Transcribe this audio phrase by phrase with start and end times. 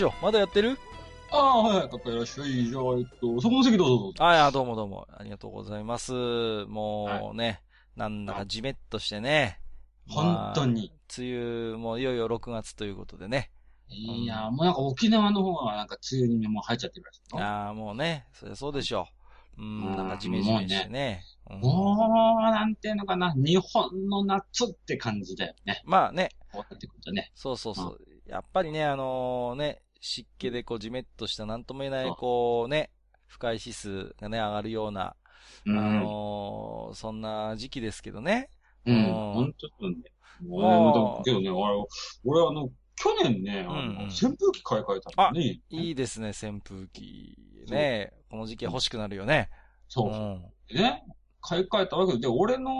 [0.00, 0.78] よっ大将まだやってる？
[1.30, 2.66] ああ、はいはい、かっこいらっしゃい。
[2.66, 4.24] じゃあ、えっと、そこの席どうぞどうぞ。
[4.24, 5.06] あいや、どうもどうも。
[5.16, 6.12] ありがとうございます。
[6.66, 7.62] もうね、
[7.96, 9.58] なんだかじめっとしてね。
[10.08, 10.92] 本当に。
[11.16, 13.50] 梅雨、もういよいよ6月ということでね。
[13.88, 17.42] いや、もうなんか沖縄の方はなんか梅雨にもう入っちゃってるらしいよ。
[17.42, 19.08] ああ、もうね、そりゃそうでしょ
[19.58, 19.62] う。
[19.62, 21.22] うん、なんかジメジメしてね。
[21.50, 21.96] うんも
[22.38, 25.82] う、なんていうのかな、日本の夏って感じだよね。
[25.84, 27.30] まあね、こうなってくるとね。
[27.34, 27.98] そうそうそう。
[28.26, 32.90] やっぱりね、あのね、湿気でこうじめっとしたなんとも言えないこうね、
[33.28, 35.14] 不快指数がね、上がるような、
[35.64, 35.78] うん。
[35.78, 38.50] あのーそんな時期ですけどね。
[38.84, 39.96] うん、うん本当そうね。
[40.44, 41.86] もうけどね、俺、
[42.24, 45.60] 俺あの、去年ね、あの、扇風機買い替えたのね。
[45.70, 47.38] いいですね、扇風機。
[47.70, 49.50] ねこの時期は欲しくなるよね。
[49.88, 51.04] そうね、
[51.40, 52.72] 買い替えたわけで、で、俺の、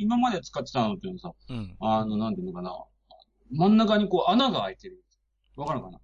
[0.00, 2.00] 今まで使ってたのっていうのはさ。
[2.00, 2.72] あの、なんていうのかな、
[3.52, 5.02] 真ん中にこう穴が開いてる。
[5.56, 5.98] わかるかな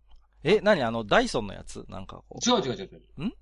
[0.44, 0.82] え、何？
[0.82, 1.84] あの、ダイソンのやつ？
[1.88, 2.50] なんかこう。
[2.50, 3.24] 違う違う違う違う。
[3.24, 3.32] ん？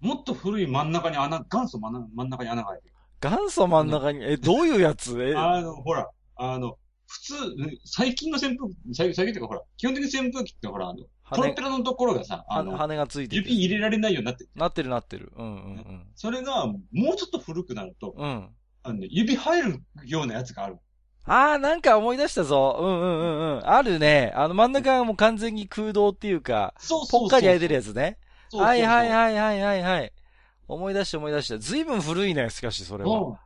[0.00, 2.94] もっと古い真ん中に穴、元祖真ん真ん中に穴が開いてる。
[3.20, 5.22] 元祖真ん中に、え、どういうやつ？
[5.22, 13.54] え、あの、ほら、あの、普通、うん最近の扇風機、最最近っていうかほら、基本的に扇風機ってほら、あの、プロ羽ペ、ラのところがさ、あの、羽がついて指て。
[13.54, 14.50] 入れられないようになってる。
[14.54, 15.32] なってるなってる。
[15.36, 16.76] うんうんそれが、も
[17.12, 18.28] うちょっと古くなると、うん。
[18.28, 18.48] うん。
[18.82, 20.78] あのね、指入るようなやつがある。
[21.26, 22.76] あー、なんか思い出したぞ。
[22.78, 23.68] うんうんうんうん。
[23.68, 24.32] あるね。
[24.34, 27.20] あの真ん中がもう完全に空洞っていうか、そうそうそう。
[27.22, 28.18] ぽっかり開いてるやつね。
[28.48, 30.12] そうそうそうはいはいはいはいはいはい。
[30.68, 31.58] 思い出した思い出した。
[31.58, 33.20] ずいぶん古いね、しかしそれは。
[33.20, 33.36] うん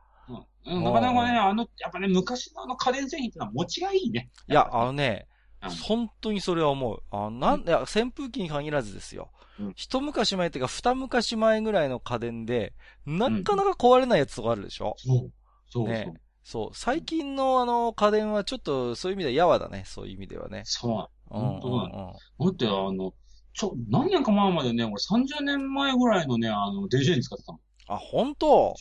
[0.67, 0.83] うん。
[0.83, 4.29] なかなかね、あの、やっぱね、昔のあの家電製品ってのは持ちがいいね。
[4.47, 5.31] いや、あのね、うん
[5.69, 7.03] 本当にそれは思う。
[7.11, 9.29] あなん、いや、扇風機に限らずですよ。
[9.59, 12.73] うん一昔前っていうか、二昔前ぐらいの家電で、
[13.05, 15.31] なかなか壊れないやつとかあるでしょ、そう。
[15.69, 15.87] そうそう。
[15.87, 16.77] ねそう。
[16.77, 19.83] 最近のあの家電はちょっとそういう意味ではやわだね。
[19.85, 20.63] そういう意味ではね。
[20.65, 21.35] そう。
[21.35, 22.13] うんうん本当だ
[22.45, 23.13] だって、あの、
[23.53, 27.59] ちょ、何年か前までね、俺30年前ぐらいのね、あの、DJ に使ってたの。
[27.87, 28.73] あ、本当？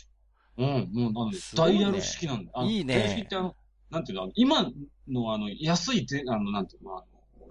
[0.59, 2.53] うん、もう、なので、ねダイヤル式なんだ。
[2.63, 3.57] いいねダイヤル式ってあの、
[3.91, 4.63] なんていうの、今
[5.09, 7.05] のあの、安いで、あの、なんていうの、あ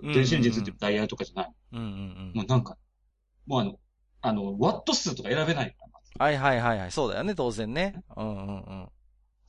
[0.03, 1.51] の、電子レンジについてるダイヤルとかじゃない。
[1.73, 2.31] うんうんうん。
[2.35, 2.77] もうなんか、
[3.45, 3.79] もうあの、
[4.21, 5.85] あの、ワット数とか選べないか
[6.19, 6.25] ら。
[6.25, 6.91] はいはいはいはい。
[6.91, 8.01] そうだよね、当然ね。
[8.15, 8.89] うんうんうん。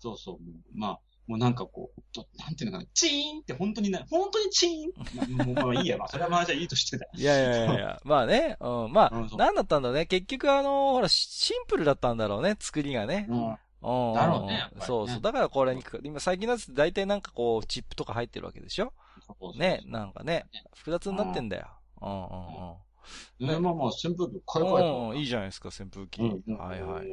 [0.00, 0.38] そうそう。
[0.74, 7.06] まあ、もうなんかこう、となんていうのかな、チーンって本当にな、本当にチーンまあもうまあいいや、まあそれはまあじゃあいいとしてだ。
[7.14, 10.06] いやいやいやいや、まあね、うん、まあ、うんなんだったんだね。
[10.06, 13.26] 結局あの、ほら、シシンプルだったんだろうね、作りがね。
[13.28, 13.48] うん。
[13.82, 14.14] うん。
[14.14, 15.20] だろうねねそうそう。
[15.20, 18.92] だからこれにか、今最近のやつって大体なんかこう、チップとか入ってるわけでしょ？
[19.26, 21.68] そうそうね、なんかね、複雑になってんだよ。
[22.02, 23.46] うんうんうん。
[23.46, 26.22] ね、まあまあ、扇風機買い替えたうんうん、いいじゃないですか、扇風機。
[26.22, 27.06] うんはいはい。。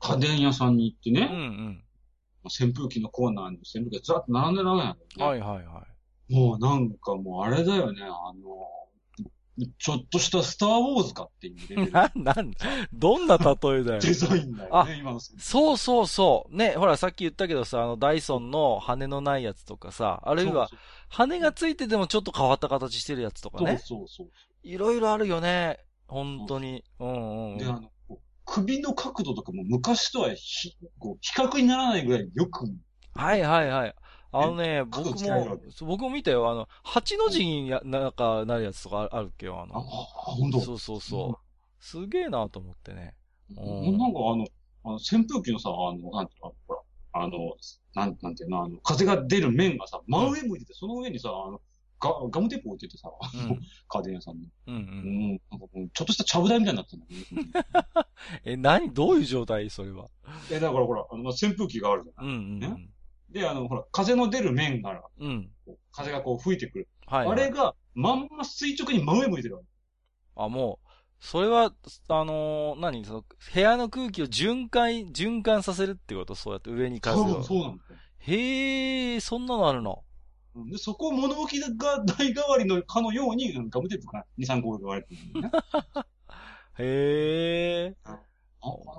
[0.00, 1.84] 家電屋さんに行ってうんうね、ん。
[2.48, 5.24] 扇風機のコーナーに扇風機がずらっと並んでるわけなんだよね。
[5.24, 5.86] はいはいは
[6.30, 8.42] もうなんかもうあれだよね、あの、
[9.78, 11.86] ちょっとしたスターウォーズかっていうレベい。
[11.86, 12.52] ルな、なん、
[12.92, 14.00] どんな例えだよ。
[14.00, 15.20] デザインだよあね、今の。
[15.20, 16.56] そうそうそう。
[16.56, 20.68] ね、ほら、さっき言ったけどさ、あの、ダイソンの羽のないやつとかさ、あるいは、
[21.08, 23.78] 羽がついててもちょっと変わった形してるやつとかそうね。
[23.78, 24.28] そうそう。
[24.64, 25.78] いろいろあるよね。
[26.08, 26.82] 本当に。
[26.98, 27.70] うんうんで、うん。
[27.70, 27.90] あの、
[28.44, 32.66] 首の角度とかも昔とはひこう比較にならないぐらいよく、
[33.14, 33.94] はいはいはい。
[34.32, 36.50] あのね、僕も僕も見たよ。
[36.50, 39.56] あの、八の字にやなんかなるやつとかああるっけよ。
[39.56, 40.60] ああ、あの、ほんと。
[40.60, 41.44] そうそうそう。
[41.78, 43.14] すげえなと思ってね。
[43.54, 44.46] もうなんかあの、
[44.84, 46.80] あの扇風機のさ、あの、なんていうの、ほら、
[47.12, 47.38] あの、
[47.94, 51.60] なん、なんていうの、あの、風が出る面がさ、真上向いてて、その上にさ、あの、
[52.00, 53.60] ガガムテープ置いててさ、うん。
[53.88, 54.48] 家電屋さんに。
[54.66, 54.78] うんう。
[54.78, 54.84] うん
[55.34, 58.06] ん、なんかもうちょっとしたちゃぶ台みたいになってんだけど。
[58.44, 58.92] え、何？
[58.92, 59.70] どういう状態？
[59.70, 60.08] それは。
[60.50, 62.32] え、だからほら、あの、まあ扇風機があるじゃない？
[62.34, 62.90] うんうん
[63.30, 65.28] で、あの、ほら、風の出る面が、うん。
[65.66, 65.76] うん。
[65.90, 66.88] 風がこう吹いてくる。
[67.06, 67.40] はい、はい。
[67.40, 69.66] あれが、まんま垂直に真上向いてるわけ。
[70.36, 70.88] あ、もう、
[71.18, 71.72] それは、
[72.08, 73.04] あのー何？
[73.04, 73.24] その、
[73.54, 76.34] 部屋の空気を循環、循環させるってこと？
[76.34, 77.42] そうやって上に風そう、を。
[77.42, 78.00] そうなんだよ。
[78.18, 80.04] へえ、そんなのあるの？
[80.54, 85.50] うんで、そこを物置が台代わりのかのように、ガムテープが2、3個置かれてるね。
[86.78, 87.96] へえ。
[88.04, 88.16] あ、な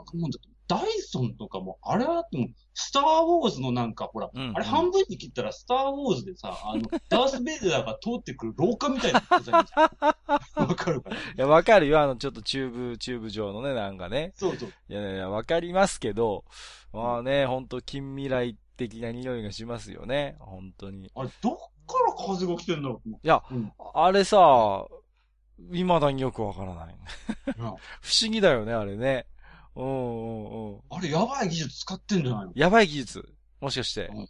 [0.01, 0.55] んかもんだと思って。
[0.67, 2.25] ダイソンとかも、あれは
[2.73, 10.67] スターウォーズのなんか、ほら、うんうんあれ半分に切ったら、スターウォーズでさ、 あの、ダース・ベイダーが通ってくる廊下みたいなデザインじゃん。
[10.67, 12.01] わかるかな いや、わかるよ。
[12.01, 14.33] あの、ちょっとチューブ、チューブ状のね、なんかね。
[14.35, 14.73] そうそう。
[14.89, 16.45] いやいやいや、わかりますけど、
[16.91, 20.35] まあね、ほんと近未来的な匂いがしますよね。
[20.39, 21.05] 本当に。
[21.05, 24.87] いあれ、どっから風が来てんだろうや、うんあれさ、
[25.71, 26.95] 未だによくわからない。
[27.47, 27.77] うん不思
[28.31, 29.25] 議だよね、あれね。
[29.75, 30.81] うんうんうん。
[30.89, 32.51] あれ、やばい技術使ってんじゃないの？
[32.55, 33.29] やばい技術。
[33.61, 34.07] もしかして。
[34.07, 34.27] うん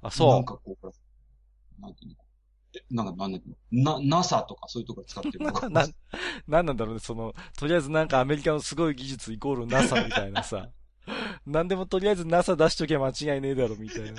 [0.00, 0.86] あ、なそんかこう、
[1.80, 2.16] なんていうの
[2.76, 5.52] え、なんか、なんだっけな、NASA とかそういうところ使ってるの？
[5.52, 5.70] かう。
[5.70, 5.86] な、
[6.46, 10.68] なんなんだろうね、その、とりあえずなんかアメリカのすごい技術イコール NASA みたいなさ。
[11.46, 14.08] なんでもとりあえず NASA 出しときゃ間違いねえだろ、みたいな。
[14.08, 14.14] い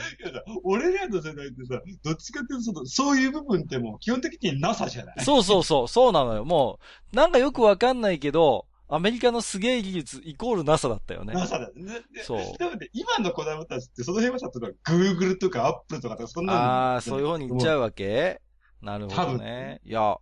[0.64, 5.16] 俺らの世代ってさ、どっちかっていうとその、そういう部分ってもう基本的に NASA じゃない？
[5.24, 6.46] そうそうそう、そうなのよ。
[6.46, 6.80] も
[7.14, 11.34] う、なんかよくわかんないけど、アメリカのすげえ技術イコール NASA だったよね。
[11.36, 12.02] NASA だよね。
[12.12, 12.58] でそう。
[12.58, 17.78] でもね、今の子供たちってその辺はさ、例えば Google とか Apple とかそんなのああ、そういう方に行っちゃう。
[17.78, 18.42] うわけ
[18.82, 19.82] なるほどね。
[19.84, 20.18] いや、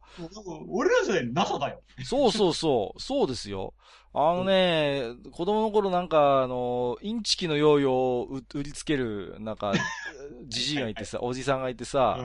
[0.68, 1.82] 俺らの世代 NASA だよ。
[2.04, 3.74] そうそうそう、そうですよ。
[4.14, 9.74] あのね、子供の頃なんか、あの、インチキのヨーヨーを売、売りつける、なんか、
[10.48, 12.18] じじいがいてさ、おじさんがいてさ、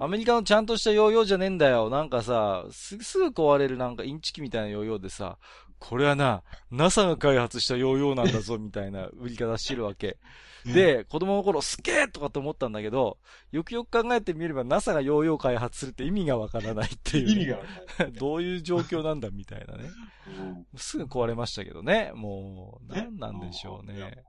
[0.00, 1.88] アメリカのちゃんとしたヨーヨーじゃねえんだよ。
[1.88, 5.38] なんかさ、すすぐ壊れるなんかインチキみたいなヨーヨーでさ、
[5.86, 10.18] これはな、NASA が開発したヨーヨーなんだぞ、みたいな 売り方してるわけ。
[10.64, 13.18] で、子供の頃、すっげーとかって思ったんだけど、
[13.52, 17.68] よくよく考えてみれば NASA がヨーヨー開発するって意味がわからないっていうね、意味がわか
[18.04, 18.12] んない。
[18.18, 19.90] どういう状況なんだみたいなね。
[20.26, 22.12] うんすぐ壊れましたけどね。
[22.14, 24.24] もう、ねなんなんでしょうね。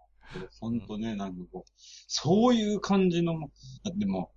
[0.59, 3.47] ほんとね、なんかこう、そういう感じの、だ
[3.95, 4.33] っても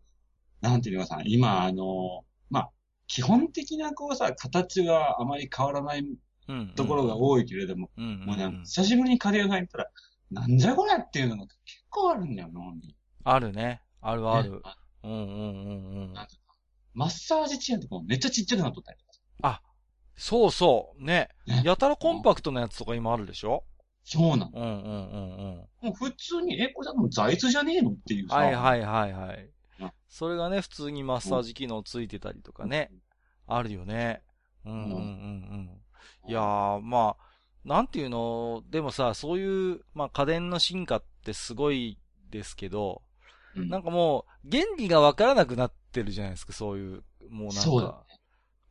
[0.63, 2.71] う、なんていうのかさ、今、あの、まあ、
[3.09, 6.17] 基本的なこうさ、形はあまり変わらないうん。
[6.75, 7.91] ところが多いけれども。
[7.97, 9.91] もうね、久しぶりにカレー屋さん行ったら、
[10.31, 12.61] なんじゃこりゃっていうのが結構あるんだよな、
[13.25, 13.83] あるね。
[14.01, 14.59] あるあるね。
[15.05, 15.33] うんうんうん
[15.97, 16.15] うん。
[16.95, 19.63] マッサージチェアとかもめっちゃちっちゃくなっとったりとかさ。
[20.17, 21.05] そうそう。
[21.05, 21.29] ね。
[21.47, 23.63] ねやたらコンパクトなやつとか今あるでしょ？
[24.03, 24.53] そうなの。
[24.53, 25.37] うんうんうん
[25.83, 25.89] うん。
[25.89, 28.37] もう普通に、え、これだも座椅子じゃねえのっていうさ。
[28.37, 29.51] はいはいはいはい
[29.81, 29.93] うん。
[30.09, 32.91] それがね、普通にマッサージ機能ついてたりとかね。
[33.47, 34.23] あるよね。
[34.65, 35.83] うんうんうんうん。
[36.29, 37.29] いやー、まあ、
[37.65, 41.99] なんていうの、でもさ、そういう、まあ家電の進化ってすごい
[42.31, 43.03] ですけど、
[43.57, 47.53] うん、なんかもう、原理がわからなくなってるじゃないですか、そういう、もうなんか。
[47.61, 48.05] そうだ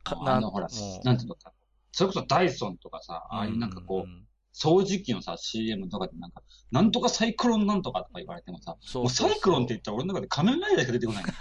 [0.04, 0.68] かあの、ほら
[1.04, 1.52] なんていうのか。
[1.92, 4.24] それこそダイソンとかさ、ああいうなんかこう、んん
[4.54, 11.38] 掃除機のさ、CM とかでなんか、なんとかサイクロンなんとかとか言われてもさ、そうもうサイクロンって言ったら俺の中で仮面ライダーしか出てこないんだよ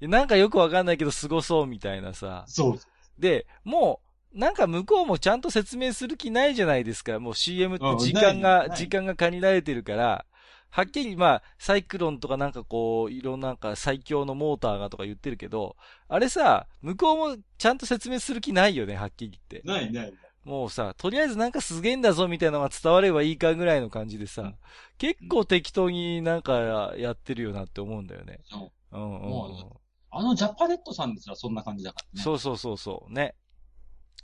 [0.00, 0.08] ね。
[0.08, 2.44] なんかよくわかんないけど、凄そうみたいなさ。
[2.46, 2.78] そう。
[3.18, 4.00] で、も
[4.34, 7.20] う、なんか向こうもちゃんと説明する気ないじゃないですか。
[7.20, 10.26] もう CM ってうん時間が、時間が限られてるから、
[10.70, 15.76] はっきりまあ、サイクロンとかなんかこう、いろんななんか最強のモーターがとか言ってるけど、
[16.08, 19.68] あれさ、向こうもちゃんと説明する気ないよね、はっきり言って。
[19.68, 20.12] ないない。
[20.44, 24.54] もうさ、とりあえずなんかすげえんだぞみたいなのが伝わればいいかぐらいの感じでさ、うん
[24.98, 28.40] 結構適当になんかやってるよなって思うんだよね。
[28.44, 28.96] そう。
[28.96, 29.80] うんうん、うんも。
[30.16, 32.22] あのジャパネットさんですらそんな感じだからね。
[32.22, 33.12] そうそうそうそう。
[33.12, 33.34] ね。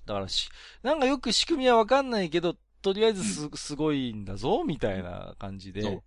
[0.07, 0.49] だからし、
[0.83, 6.03] なんかよく仕組みはわかんないけど、とりあえずす、すごいんだぞ、みたいな感じでそう。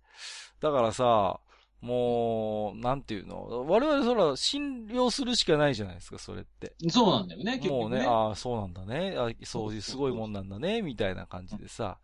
[0.60, 1.40] だからさ、
[1.80, 3.66] もう、なんていうの？
[3.66, 6.74] 我々そら、信用するしかないじゃないですか、それって。
[6.88, 8.06] そうなんだよね、結もうね、局ね。
[8.06, 9.14] ああ、そうなんだね。
[9.18, 11.98] あそういうすごいもんなんだね、みたいな感じでさ。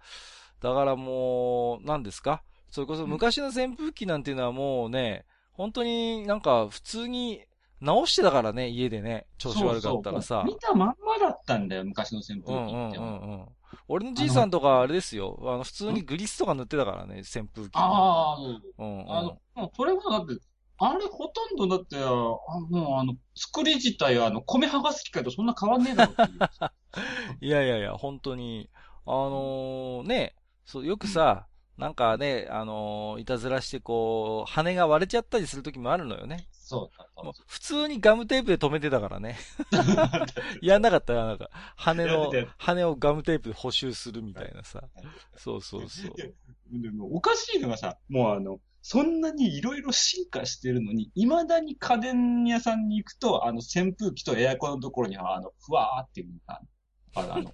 [0.60, 2.42] だからもう、何ですか？
[2.70, 7.42] それこそ昔の扇風機なんていうのはもうね、本当になんか普通に
[7.80, 10.26] 直してたからね、家でね、調子悪かったらさ。
[10.28, 12.98] そうそう見たまんまだったんだよ、昔の扇風機うんうんって。
[12.98, 13.08] うんう
[13.44, 13.48] ん。
[13.88, 15.38] 俺のじいさんとかあれですよ。
[15.42, 17.70] あの、普通にグリスとか塗ってたからね、扇風機。
[17.74, 19.12] ああ、そううんうん。
[19.12, 20.34] あの、もうそれこそだって、
[20.82, 26.38] あれほとんどだって、あもうあの、作り自体はあの、米剥がす機械とそんな変わんねえだろっていう。
[27.46, 28.70] いやいやいや、本当に、
[29.06, 30.34] あのーね、
[30.64, 31.46] そう、よくさ、
[31.76, 36.48] なんかね、あのーいたずらしてこう、羽が割れちゃったりする時もあるのよね。
[36.70, 39.36] そうもう普通にガムテープで止めてたからね。
[40.62, 41.50] やんなかったよ、なんか。
[41.74, 44.84] 羽の羽をガムテープで補修するみたいなさ。
[45.36, 46.14] そうそうそう。
[46.70, 56.60] でもおかしいのがさ、もうあの、そんなにいろいろ進化してるのに、未だに家電屋さんに行くと、あの、扇風機とエアコンのところには、あの、ふわーっていうのが、
[57.14, 57.52] あの、あの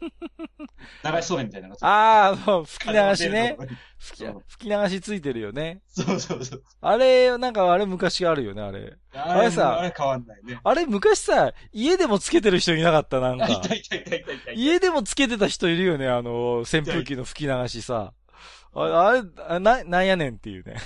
[1.16, 3.56] 流しそうめんみたいなのがああ、あの、吹き流しね。
[3.98, 5.80] 吹きそう吹き流しついてるよね。
[5.88, 6.62] そうそうそう。
[6.80, 8.96] あれ、なんかあれ昔あるよね、あれ。
[9.12, 10.60] あれさあれ変わんないね。
[10.62, 13.60] あれ昔さ、家でもつけてる人いなかった、なんかあい。
[13.60, 18.12] たいたいたいたいたい家でもつけてた人いるよね、あの、扇風機の吹き流しさ。
[18.78, 20.76] ああな、なんやねんっていうね。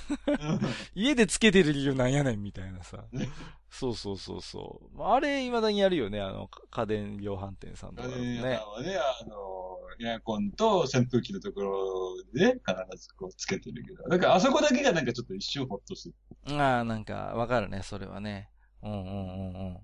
[0.95, 3.29] 家でつけてる理由なんやねんみたいなさね。
[3.69, 5.03] そうそうそうそう。
[5.03, 8.69] あれ、未だにやるよね、あの、家電量販店さんとかだと家電屋ねさん。
[8.71, 14.05] はね、あの、エアコンと扇風機のところでね、必ずこうつけてるけど。
[14.09, 16.57] だからあそこだけがなんかちょっと一瞬ほっとする。
[16.57, 18.51] ああ、なんか、わかるね、それはね。
[18.83, 19.79] うんうんうんうん。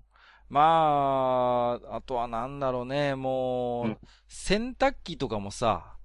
[0.48, 3.98] まあ、あとはなんだろうね、もう、うん
[4.28, 5.96] 洗濯機とかもさ、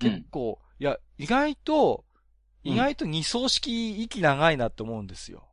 [0.00, 2.04] うん結構、いや、意外と、
[2.64, 5.44] うん意外と二層式息長いなって思うんですよ。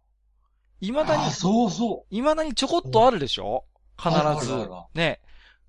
[0.81, 3.65] 未だにあ、そうそ未だにちょこっとあるでしょ？
[4.01, 4.09] 必
[4.43, 4.67] ず。
[4.95, 5.19] ね。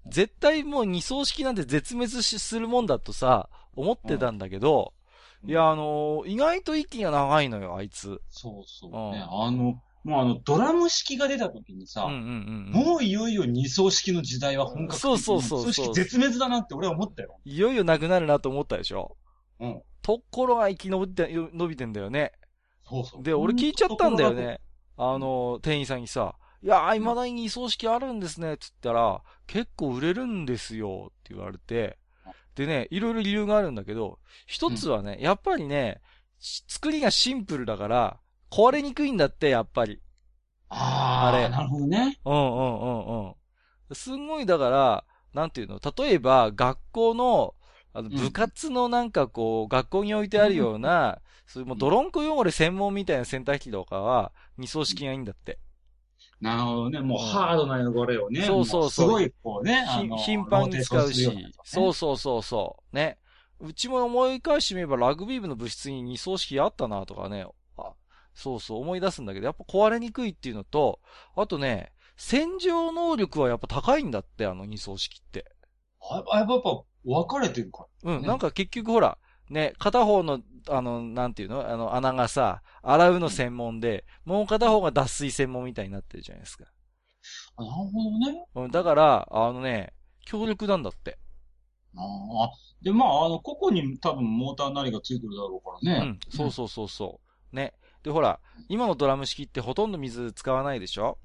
[0.06, 4.94] 絶対もう二層式なんて絶滅しするもんだとさ、思ってたんだけど、
[5.44, 8.12] うんいや、あのー意外と息が長いのよ、あいつ。
[8.12, 8.22] う。
[8.30, 9.22] そうそう、うんね。
[9.30, 12.86] あの、もうあの、ドラム式が出た時にさ、うんうんうんうん。
[12.86, 17.36] もういよいよ二層式の時代は本格的そうそうそうそう二層式絶滅だなって俺は思ったよ。
[17.44, 19.18] いよいよなくなるなと思ったでしょ？
[19.60, 19.82] うん。
[20.02, 22.32] ところが生き延びて、伸びてんだよね。
[22.86, 23.22] そうそう。
[23.22, 24.60] で、俺聞いちゃったんだよね。
[24.96, 31.98] あの、店員さんにさ、いやー、未だに二層式あるんですね、つったら、結構売れるんですよ、って言われて、
[32.54, 36.00] でね、いろいろ理由があるんだけど、一つはね、やっぱりね、
[36.38, 38.20] し作りがシンプルだから、
[38.50, 40.00] 壊れにくいんだって、やっぱり。
[40.68, 42.18] ああ、あれなるほどね。
[42.24, 43.34] うんうんうんうん。
[43.92, 47.54] すんごい、だから、なんていうの例えば、学校の、
[47.94, 55.58] あの、うん部活のなんかこう、学校に置いてあるような、そういうもう泥んこ汚れ専門みたいな洗濯機とかは、二層式がいいんだって。
[56.40, 57.00] なるほどね。
[57.00, 58.42] もううんハードな汚れをね。
[58.42, 59.86] そうそうそうもすごい、こうね。
[60.26, 61.24] 頻繁に使うし、
[61.64, 62.96] そううそうそうそう。
[62.96, 63.18] ね。
[63.60, 67.46] うちも思い返してみれば、ラグビー部の部室に二層式あったなとかね。
[67.78, 67.92] あ
[68.34, 70.98] そうそう思い出すんだけど、やっぱ壊れにくいっていうのと、
[71.36, 75.53] あとね、洗浄能力はやっぱ高いんだって、あの二層式って。
[76.10, 78.12] あやっぱ、やっぱ、分かれてるから。
[78.12, 79.18] うん、ねなんか結局ほら、
[79.50, 81.68] ね、片方の、あの、なんていうの？
[81.68, 86.64] あの、穴がさ、洗うの専門で、もう片方が脱水専門みたいになってるじゃないですか。
[87.56, 88.44] あなるほどね。
[88.54, 89.92] うん、だから、あのね、
[90.24, 91.18] 強力なんだって。
[91.96, 92.00] あ
[92.44, 92.50] あ。
[92.82, 96.06] で、まあ、あの、個々に多分モーターなりがついてるだろうからね。
[96.06, 97.20] うん、そうそうそうそ
[97.52, 97.56] う。
[97.56, 97.74] ね。
[98.02, 101.18] で、ほら、今のドラム式ってほとんど水使わないでしょ？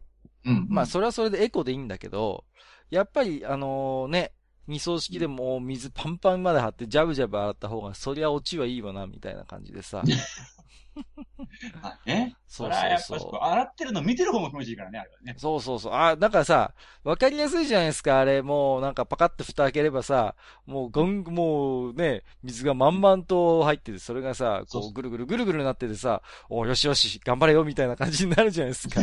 [0.45, 0.67] うん。
[0.69, 2.43] まあ、それはそれでエコでいいんだけど、
[2.89, 4.33] やっぱり、あのね、
[4.69, 10.03] 二層式でもう水パンパンまで張ってジャブジャブ洗った方が、そりゃ落ちはいいわな、みたいな感じでさ。
[11.81, 12.35] あね。
[12.47, 13.35] そそうれはやっぱそうそう。
[13.35, 15.35] 洗ってるの見てる方も気持ちいいからね、あれはね。
[15.37, 15.93] そうそうそう。
[15.93, 18.41] あ、だからさ、わかりやすいじゃないですか、あれ。
[18.41, 29.01] もうなんかパカって蓋開ければさ、もうゴン、もうね、水が満々と入ってて、それがさ、こうぐるぐるぐるぐるなっててさ、およしよし、頑張れよ、みたいな感じになるじゃないですか。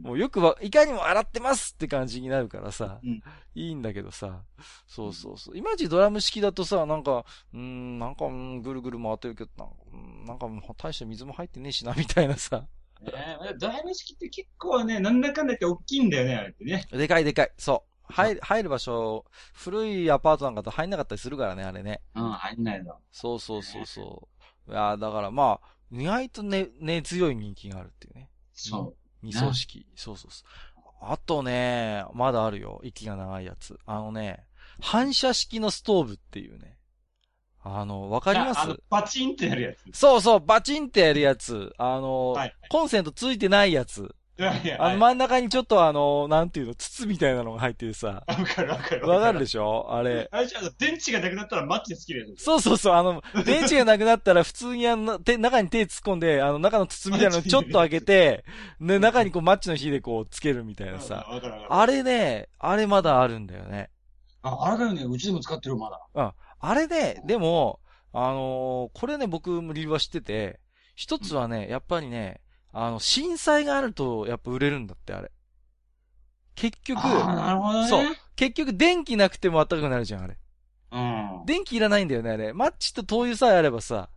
[0.00, 3.22] もうよくわ、いかにも洗ってますって感じになるからさ、うん
[3.54, 4.42] いいんだけどさ、
[4.86, 5.56] そうそうそう。
[5.56, 12.66] いまいちドラム式だとさ、なんか、うーん、なんか、うんぐるぐる回ってるけど、なんか、うんなんかもう大して水も入ってねえしな、みたいなさ。
[13.00, 13.12] ね
[13.58, 16.86] ドラム式って結構ね、なんだかんだ言って大きいんだよね、あれってね。
[16.90, 17.52] でかいでかい。
[17.58, 18.12] そう。
[18.12, 19.24] 入る、入る場所、
[19.54, 22.00] 古いアパートなんかと入んなかったりするからね、あれね。
[22.14, 22.96] うん、入んないの。
[23.12, 24.28] そうそうそうそ
[24.66, 24.70] う。
[24.70, 28.30] いやーだからまあ、意外とね、ね、強い人気があるっていうね。
[28.52, 29.86] そ二層式。
[29.94, 30.48] そうそうそう。
[31.00, 32.80] あとね、まだあるよ。
[32.82, 33.78] 息が長いやつ。
[33.86, 34.44] あのね、
[34.80, 36.77] 反射式のストーブっていうね。
[37.76, 38.20] あの、わう。
[38.20, 38.58] かります？
[38.58, 39.98] ああのパチンってやるやつ。
[39.98, 41.72] そうそう、バチンってやるやつ。
[41.78, 44.14] あの、はいコンセントついてないやつ。
[44.40, 48.22] いやいや、あの真ん中にちょっとあの、なんていうの、筒みたいなのが入っててさ。
[48.28, 49.08] わかるわかる。
[49.08, 49.88] わかるでししょ？
[49.90, 50.28] あれ。
[50.30, 52.44] あれじゃあ、電池がなくなったらマッチでつけるやつ。
[52.44, 58.44] そうそうそう、あの、電池がなくなったら普通にあの、手、中に手突っ込んで、あの、中の筒みたいなのちょっと開けて、
[58.78, 61.26] ね、中にこうマッチの火でこうつけるみたいなさ。
[61.28, 61.74] わかるわかる。
[61.74, 63.90] あれね、あれまだあるんだよね。
[64.42, 65.02] あ、あれだよね。
[65.02, 66.32] うちでも使ってる、まだ。
[66.60, 67.80] あれね、でも、
[68.12, 70.60] あのーこれね、僕も理由は知ってて、
[70.94, 72.40] 一つはね、やっぱりね、
[72.72, 75.30] あの、震災があると、やっぱ売れるんだって、あれ。
[76.54, 77.88] 結局、なるほどね。
[77.88, 80.38] そう結局電気なくても暖かくなるじゃん、あれ。
[80.90, 81.46] うん。
[81.46, 82.52] 電気いらないんだよね、あれ。
[82.52, 84.10] マッチと灯油さえあればさ、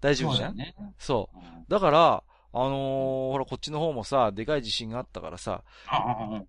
[0.00, 0.94] 大丈夫じゃんそうだよね。
[0.98, 1.38] そう。
[1.38, 5.64] うんだから、あのーほら、こっちの方もさ、でかい地震があったからさ、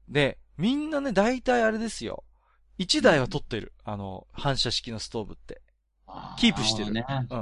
[0.08, 2.24] で、みんなね、大体あれですよ。
[2.80, 3.74] 一台は取ってる。
[3.84, 5.62] あの、反射式のストーブって。
[6.08, 7.06] あキープしてるね。
[7.10, 7.28] うん。
[7.28, 7.36] フ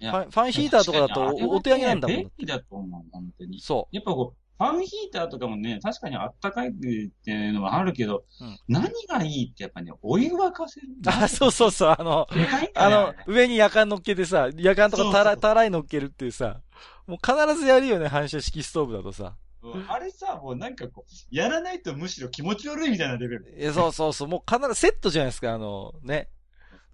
[0.00, 2.16] ァンファンヒーターとかだとおお手上げなんだもん。
[2.18, 3.58] 便利だと思う、本当に。
[3.60, 10.88] そやっぱこう、ファンヒーターとかもね、確かにあったかいっていうのもあるけど、うん何がいいってやっぱね、お湯沸かせる。
[11.06, 12.28] あ、そうそうそう、あの、
[12.74, 16.60] あよの、上に夜間乗っけてさ、夜間とかたら、たらい乗っけるっていうさ、
[17.06, 19.36] もう必ずやるよね、反射式ストーブだとさ。
[19.72, 23.54] うんあれさ、もうなんかこう、やらないとむしろ気持ち悪いみたいなレベル。
[23.58, 26.28] いや、そうそうそう、もう必ずセットじゃないですか、あの、ね。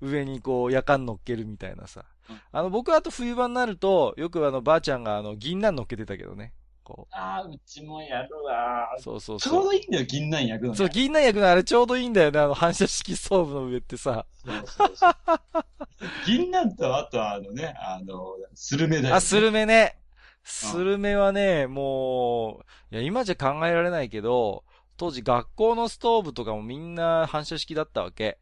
[0.01, 2.41] 上にこう、夜間乗っけるみたいなさうん。
[2.51, 6.53] あの、僕はあと冬場になると、よくあの、ばあちゃんがあの、銀杏乗っけてたけどね。
[6.85, 9.01] こああ、うちもやるわう。
[9.01, 9.65] そうそうちょそうう。
[9.67, 10.77] どいいんだよ、銀杏焼くのね。
[10.77, 14.27] そう、銀杏焼くのあれちょうどいいんだよね、あの、反射式ストーブの上ってさ。
[14.45, 15.15] そうそうそう。
[16.27, 19.13] 銀杏と、あとあのね、あの、スルメだよ、ね。
[19.13, 20.02] あ、スルメね。
[20.43, 24.65] スルメはね、もう、いや、今じゃ考えられないけど、
[24.97, 28.39] 当時学校のストーブとかもみんな反射式だったわけ。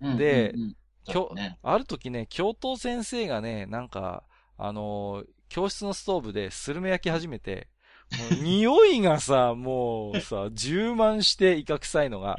[0.00, 0.76] うんでうんうん。
[1.06, 1.58] 今日、ね。
[1.62, 4.24] ある時ね、教頭先生がね、なんか、
[4.56, 7.68] あのー教室のストーブでスルメ焼き始めて、
[8.32, 12.36] もう匂いがさ、もうさ、充満して威嚇臭いのが、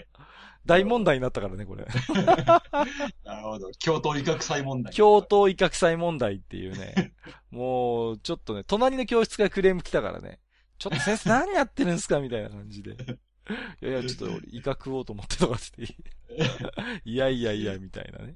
[0.70, 1.84] 大問題になったからね、これ。
[3.26, 3.72] なるほど。
[3.80, 4.94] 京都威嚇祭問題。
[4.94, 7.16] 教頭威嚇臭い問題っていうね。
[7.50, 10.40] もう、ちょっとね、隣の教室からクレーム来たからね。
[10.78, 12.92] ちょっと先生何やってるんですかみたいな感じで。
[13.82, 15.82] いやいや、ちょっと俺、イカ食おうと思ってとかって。
[17.04, 18.36] いやいやいや、みたいなね。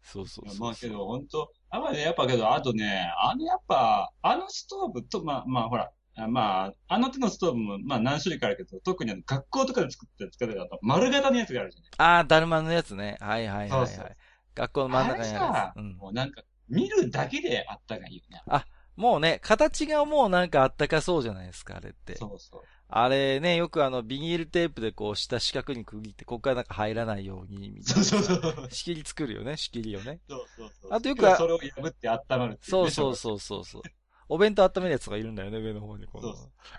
[0.00, 0.60] そうそうそうそう。
[0.60, 11.90] まあけど、本当あまあね、やっぱけど、あとね、あのやっぱ、あのストーブと、まあまあほら、あまあ、あの手のストーブも、まあ何種類かあるけど、特にあの学校とかで作って使ってるあの丸型のやつがあるじゃない。
[11.98, 13.16] ああ、だるまのやつね。
[13.20, 13.88] はいはいはい、はい。
[13.88, 14.16] そうそう
[14.54, 15.76] 学校の真ん中にあるあれさやつ。
[15.78, 15.92] うん。
[15.94, 18.42] もうなんか、見るだけであったがいいよね。
[18.96, 22.16] もうね、形がもうなんかあったかそうじゃないですか、あれって。
[22.16, 22.62] そうそう。
[22.88, 28.26] あれね、よくあの、ビニールテープでこう、下四角に区切って、ここからなんか入らないように、みたいそうな。
[28.26, 28.68] そうそう。
[28.70, 30.20] 仕切り作るよね、仕切りをね。
[30.28, 30.92] そうそうそう。
[30.92, 33.82] あとよくそれを破って温まるっていねそうそうそうそうそう。
[34.28, 36.06] お弁当温めるやつとかいるんだよね、上の方に。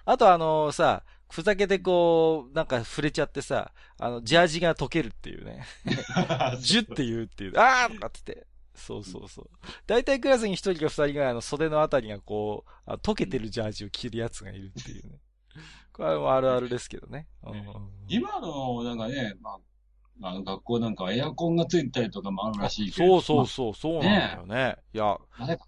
[0.05, 5.65] あとあのさ、ふざけてこう、なんか触れちゃってさ、あの、ジャージが溶けるっていうね。
[6.59, 7.53] ジュって言うっていう。
[7.57, 8.47] あーとかってて。
[8.75, 9.49] そうそうそう。
[9.87, 15.19] 大体クラスに一人か二人ぐらいあの袖のあたりがこう、あ溶けてるジャージを着るやつがいるっていうね。
[15.93, 17.27] これはあるあるですけどね。
[17.43, 17.55] うん
[18.07, 19.59] 今の、なんかね、まあ、
[20.21, 23.21] あの学校なんかはエアコンがついたりとかもあるらしいけど。
[23.21, 24.77] そうそうそう、そうなんだよね。
[24.93, 25.17] いや、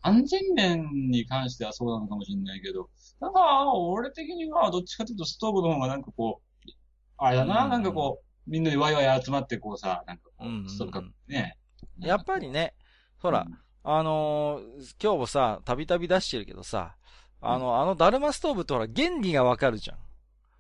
[0.02, 6.70] 安全面に関してはそうなのかもしれないけど、なんか、俺的にはどっちかというとストーブの方がなんかこう、
[7.18, 11.58] あれだな、うんなんかこう、みんなでワイワイ集まってこうさ、なんかこうんうんうんう、ストーブかね。
[12.00, 12.74] やっぱりね、
[13.18, 13.46] ほら、
[13.84, 16.96] あのー今日もさ、たびたび出してるけどさ、
[17.42, 19.98] あの、あのダルマストーブってほら、原理がわかるじゃん。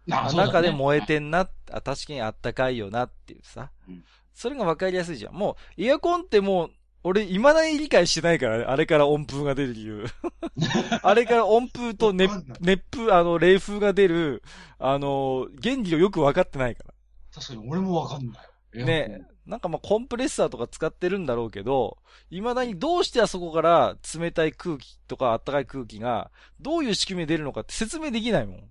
[0.07, 3.71] 中で燃えてんな、あ、確かにあったかいよなっていうさ。
[3.87, 4.03] うん
[4.37, 5.33] それがわかりやすいじゃん。
[5.33, 8.65] もう、エアコンってもう、俺、未だに理解してないからね。
[8.65, 10.05] あれから温風が出る理由。
[11.01, 14.43] あれから温風と熱熱風、あの、冷風が出る、
[14.77, 16.93] あの、原理をよくわかってないから。
[17.33, 18.39] 確かに俺もわかんな
[18.75, 18.85] い。
[18.85, 21.97] ねなんかまあコンプレッサーとか使ってるんだろうけど、
[22.29, 28.69] 未だにどうしてあそこから冷たい空気とか暖かい空気が、どういう仕組みで出るのかって説明できないもん。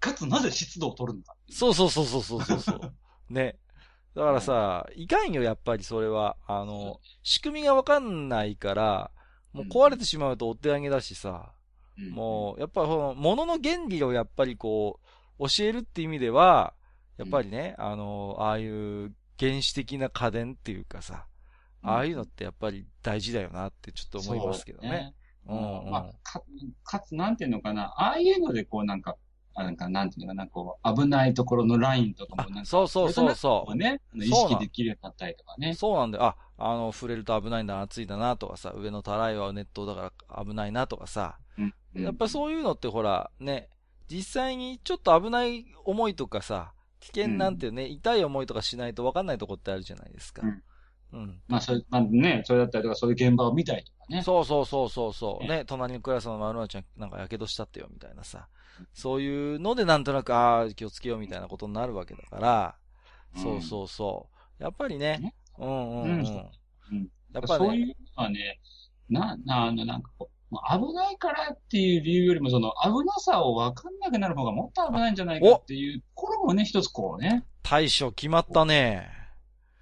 [0.00, 2.94] かつなぜ湿度を取るんだそうそうそうそうそうそうそう。
[3.32, 3.58] ね。
[4.14, 5.06] だからさ、い。
[5.06, 6.36] かんよ、やっぱりそれは。
[6.46, 9.10] あの、仕組みがわかんないから、
[9.52, 11.52] もう壊れてしまうとお手上げだしさ、
[11.98, 12.10] うん。
[12.10, 15.00] もう、やっぱりこの、物の原理をやっぱりこ
[15.38, 16.74] う、教えるって意味では、
[17.18, 21.26] やっぱりね、あの、ああいう原始的な家電っていうかさ、
[21.82, 25.14] ああいうのってやっぱり大事だよなってちょっと思いますけどね。
[25.46, 25.90] そううんうん。
[25.90, 26.42] まあ、か、
[26.84, 29.14] かつ、なんていうのかな、ああいうので、こう、なんか、あ
[29.64, 35.74] なんか、なんていうのかな、こう、危ないところのラインとかもなんあか、そうそうそうそうね、意識できるようになったりとかね。
[35.74, 36.24] そうなんだよ。
[36.24, 43.70] あ、あの、触れると危ないんだな、暑いだなとかさ、上のたらいは熱湯だから危ないなとかさ、うんやっぱそういうのってほら、ね、
[44.10, 50.42] 実際にちょっと危ない思いとかさ、危険なんてね、痛い思いとかしないと分かんないとこってあるじゃないですか。
[50.44, 50.62] うん。
[51.12, 51.40] うん。
[51.48, 54.22] まあ、それ、まあね、それだったりとか、そういう現場を見たりとかね。
[54.22, 55.44] そうそうそうそうそう。
[55.44, 58.48] ねね、隣のクラスの丸々ちゃんなんか火傷したってよ、みたいなさ。
[58.92, 62.86] そういうのでなんとなく、ああ、気をつけようみたいなことになるわけだから、うん
[63.42, 64.62] そうそうそう。
[64.62, 66.24] やっぱりねね、うんうんうん。
[66.24, 66.42] やっ
[67.34, 67.86] ぱね、そういう
[68.16, 68.60] のはね、
[69.10, 77.44] な、な、あの、なんかこう、まあ危ないからっていう理由よりも、その危なさを分かんなくなる方がもっと危ないんじゃないかっていうところもね、一つこうね。
[77.62, 79.10] 大将決まったね。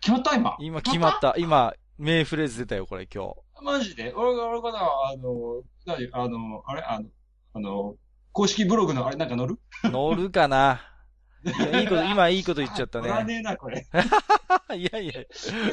[0.00, 0.56] 決まった今？
[0.58, 1.34] 今決まった。
[1.38, 3.34] 今、名フレーズ出たよ、これ今日。
[3.62, 4.12] マジで？
[4.14, 6.08] 俺が、俺がな、あの、何？
[6.12, 6.82] あの、あれ？
[6.82, 7.06] あの、
[7.52, 7.94] あの、
[8.34, 9.58] 公式ブログのあれなんか載る？
[9.84, 10.80] 乗るかな
[11.44, 13.08] いやいいこと、 今いいこと言っちゃったね。
[13.08, 13.86] 乗らねえな、これ。
[14.76, 15.12] いやいや。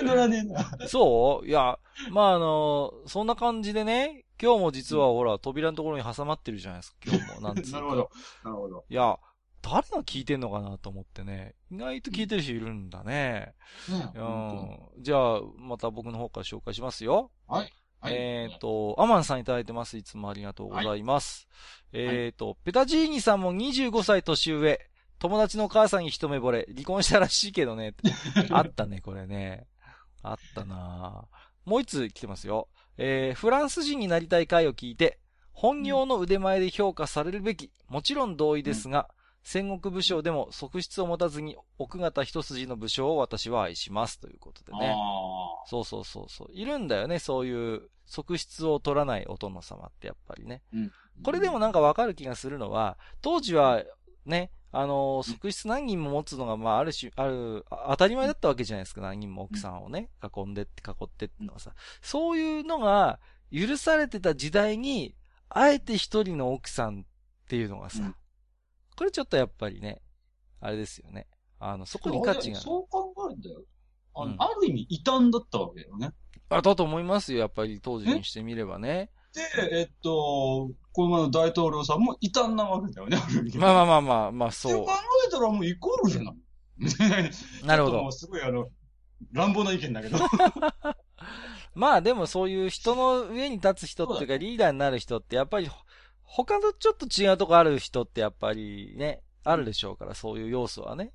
[0.03, 0.87] 乗らねえな。
[0.87, 1.47] そう？
[1.47, 1.79] いや、
[2.11, 7.41] まああの、そんな感じでね、今日も実はほら、扉のところに挟まってるじゃないですか、今日も。
[7.41, 8.09] なんつうか なるほど。
[8.43, 8.85] なるほど。
[8.87, 9.17] いや、
[9.63, 11.55] 誰が聞いてんのかなと思ってね。
[11.71, 13.53] 意外と聞いてる人いるんだね。
[13.89, 14.79] ねうん。
[14.99, 17.31] じゃあ、また僕の方から紹介しますよ。
[17.47, 17.73] はい。
[18.01, 19.95] はいえっ、と、アマンさんいただいてます。
[19.95, 21.47] いつもありがとうございます。
[21.93, 24.79] えっ、と、ペタジーニさんも25歳年上。
[25.19, 26.65] 友達の母さんに一目惚れ。
[26.73, 27.93] 離婚したらしいけどね。
[28.49, 29.67] あったね、これね。
[30.23, 31.25] あったな
[31.63, 32.69] もう一つ来てますよ。
[32.97, 35.19] えー、フランス人になりたい回を聞いて、
[35.53, 37.71] 本業の腕前で評価されるべき。
[37.87, 39.11] もちろん同意ですが、
[39.43, 44.19] 戦国武将でも側室を持たずに奥方一筋の武将を私は愛します。
[44.19, 44.93] ということでね。
[44.95, 46.47] あそうそうそうそう。
[46.53, 50.61] いるんだよね、そういう側室を取らないお殿様ってやっぱりね。
[50.73, 50.91] ーうん
[51.23, 53.83] これでもなんかわかる気がするのは、当時は
[54.25, 59.01] ね、あのー側室何人も持つのが、まあ、ある種、ある、あ当たり前だったわけじゃないですか。
[59.01, 61.73] 何人も奥さんをね、囲んでって、囲ってってのはさ。
[62.01, 63.19] そういうのが
[63.51, 65.15] 許されてた時代に、
[65.49, 67.03] あえて一人の奥さんっ
[67.47, 68.15] ていうのがさ、うん
[68.95, 70.01] これちょっとやっぱりね、
[70.59, 71.27] あれですよね。
[71.59, 72.59] あの、そこに価値が。
[72.59, 73.63] そう考えるんだよ。
[74.15, 76.11] あの、うんある意味異端だったわけだよね。
[76.49, 79.09] あ、だと思いますよ、やっぱり当時にしてみればね。
[79.33, 83.57] で、えっと、この前の大統領さんも異端なわけだよね、ある意味。
[83.57, 84.91] まあまあまあまあ、まあそうそう考。
[85.27, 86.35] えたらもうイコールじゃない。
[87.65, 88.11] なるほど。
[88.11, 88.67] すごいあの、
[89.31, 90.17] 乱暴な意見だけど。
[91.73, 95.77] まあでもそういう人の上に立つ人っていうかリーダーになる人ってやっぱりほ
[96.33, 101.11] 他のちょっと違うとこある人ってやっぱりね、あるでしょうから、そういう要素はね。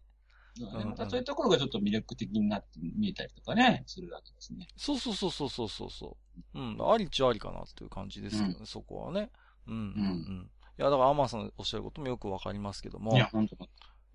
[0.60, 4.66] うんまたそういうところがちょっと魅力的になって見えたりとかね、するわけですね。
[4.76, 6.16] そうそうそうそうそうそうそ
[6.54, 6.58] う。
[6.58, 9.30] うん、ありっちゃありかなっていう感じですけどね、そこはね。
[9.66, 10.50] うん、うん、うん。
[10.78, 13.18] いや、だからアマンさんおっしゃることもよくわかりますけどもい。
[13.18, 13.68] や、本当に。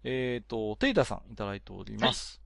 [0.04, 2.42] えっ、と、テイタさんいただいております。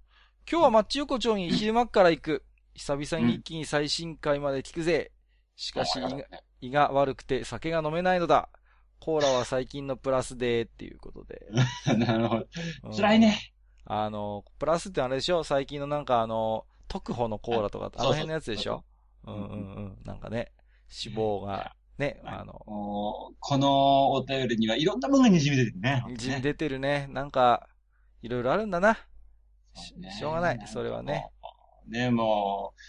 [0.50, 2.44] 今日はマッチ横丁に昼間っから行く。
[2.74, 5.12] 久々に一気に最新回まで聞くぜ。
[5.56, 6.00] しかし、
[6.62, 8.50] 胃が悪くて酒が飲めないのだ。
[9.00, 11.46] コーラは最近のプラスで、っていうことで。
[11.98, 12.48] なるほど。
[12.86, 13.20] うん辛い。
[13.20, 13.54] ね。
[13.86, 15.44] あの、プラスってあれでしょ？
[15.44, 18.84] 最近のなんかあの、特保のコーラとか、あの辺のやつでしょ？
[19.26, 19.98] うんうんうん。
[20.06, 20.52] なんかね、
[21.06, 26.04] 脂肪が、ね、あの、このお便りにはいろんなものが滲み出てるね。
[26.08, 27.08] にじみ出てるね。
[27.10, 27.70] なんか、
[28.22, 28.98] いろいろあるんだな。
[29.76, 31.30] しねしょうがないそれはね。
[31.88, 32.80] ね、もう、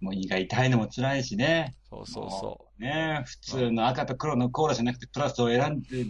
[0.00, 1.74] もう胃が痛いのも辛いしね。
[1.90, 2.82] そうそうそう。
[2.82, 6.06] ね普通の赤と黒のコーラじゃなくてプラスを選んで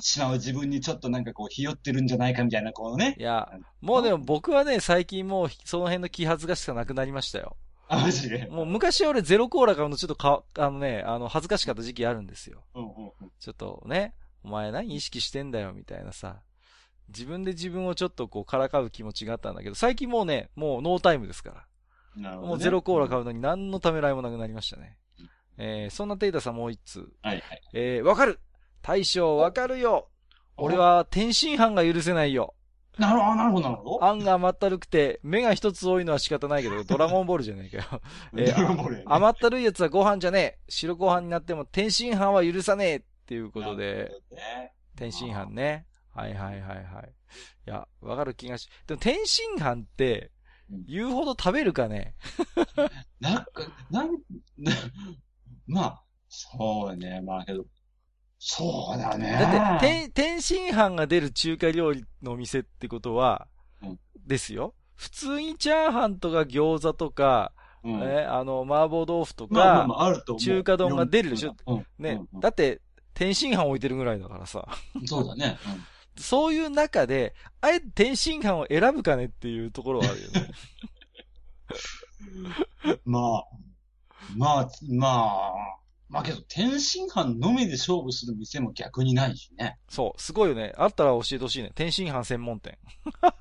[0.00, 3.22] しまう自分にちょっとなんかこう、ひよってるんじゃないかみたいな、こうねい。
[3.22, 3.48] や、
[3.80, 7.56] もうでも僕はね、最近もうその辺の気恥ずかしさなくなりましたよ。
[7.88, 8.48] あ、マジで？
[8.50, 12.64] もう昔俺ゼロコーラ買うのちょっとか、あのね、あの、恥ずかしかった時期あるんですよ。
[12.74, 12.90] うんうん
[13.22, 13.30] うん。
[13.38, 16.42] ちょっとね、お前何意識してんだよ、みたいなさ。
[17.08, 21.64] 自分で自分をちょっとこうからかう気持ちがあったんだけど、最近もうね、もうノータイムですから。
[22.16, 22.48] なるほど、ね。
[22.48, 23.22] もうゼロコーラ買う。
[23.22, 24.96] うのに何のためらいもなくなりましたね。
[25.58, 27.08] えー、そんなテイタさんもう一通。
[27.22, 27.62] はいはい。
[27.74, 28.40] えー、わかる
[28.80, 30.08] 大将わかるよ
[30.56, 32.54] 俺は天津飯が許せないよ。
[32.98, 34.04] なるほど、なるほど、なるほど。
[34.04, 38.02] あんが甘ったるくて、目が一つ多いのは仕方ないけど、 ドラゴンボールじゃねえかよ。
[38.36, 40.58] えー甘ったるいやつはご飯じゃねえ。
[40.68, 44.10] 白ご飯になっても天津飯は許さねえっていうことで、。
[44.32, 45.86] ね天津飯ね。
[46.12, 47.12] はいはいはいはい。
[47.66, 50.30] いや、わかる気がし、でも天津飯ってうん、
[50.86, 52.14] 言うほど食べるかね？
[53.20, 53.48] なんか、
[53.90, 54.12] なん、
[54.58, 54.72] な
[55.66, 57.64] まあ、そうね、まあけど、
[58.38, 59.32] そうだね。
[59.32, 63.48] だって、天、天津飯が出る中華料理のお店ってことは
[63.82, 64.74] うん、ですよ。
[64.94, 67.52] 普通にチャーハンとか餃子とか、
[67.84, 70.36] うん、ね、あの、麻婆豆腐とまあまあまか、あ、と。
[70.36, 71.54] 中華丼が出るでしょ？
[71.66, 71.86] うん。
[71.98, 72.80] ねだって、
[73.14, 74.66] 天津飯置いてるぐらいだからさ。
[75.06, 75.56] そうだね。
[76.18, 80.50] そういう中で、あえて天津飯を選ぶかねっていうところはあるよね。
[82.84, 83.44] う んまあ、
[84.36, 85.52] まあ、まあ、
[86.08, 89.78] まあけど、天津飯のみで勝負する店も逆にないしね。
[89.88, 90.72] そう、すごいよね。
[90.76, 91.72] あったら教えてほしいね。
[91.74, 92.78] 天津飯専門店。